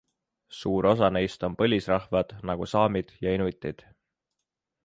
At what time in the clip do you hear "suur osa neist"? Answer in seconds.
0.59-1.45